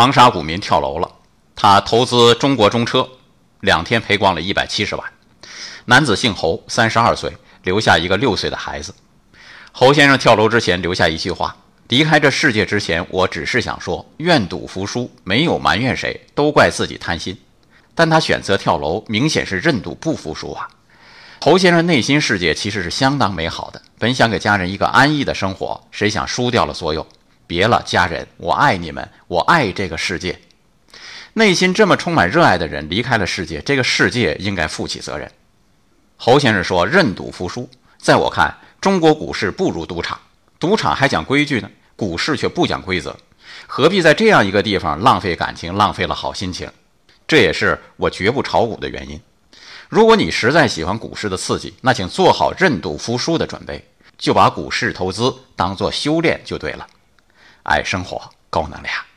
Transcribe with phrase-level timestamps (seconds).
[0.00, 1.10] 长沙股民跳楼了，
[1.54, 3.06] 他投资中国中车，
[3.60, 5.04] 两天赔光了一百七十万。
[5.84, 7.30] 男子姓侯，三十二岁，
[7.64, 8.94] 留下一个六岁的孩子。
[9.72, 11.54] 侯先生跳楼之前留下一句话：
[11.88, 17.38] 离开这世界之前，我只是想说，愿赌服输，没有埋怨谁，都怪自己贪心。
[17.94, 20.66] 但他选择跳楼，明显是认赌不服输啊。
[21.42, 27.06] 侯先生内心世界其实是相当美好的，本想给家人一个安逸的生活，谁想输掉了所有。
[27.50, 30.38] 别了，家人，我爱你们，我爱这个世界。
[31.32, 35.28] 内心这么充满热爱的人离开了世界，这个世界应该负起责任。
[36.16, 37.68] 侯先生说：“认赌服输，
[37.98, 40.20] 在我看，中国股市不如赌场。
[40.60, 43.16] 赌场还讲规矩呢，股市却不讲规则，
[43.66, 46.70] 何必在这样一个地方浪费感情，浪费了好心情？
[47.26, 49.20] 这也是我绝不炒股的原因。”
[49.90, 53.84] 如果你实在喜欢股市的刺激，那请做好认赌服输的准备，
[54.16, 56.86] 就把股市投资当做修炼就对了。
[57.62, 59.09] 爱生活，高能量。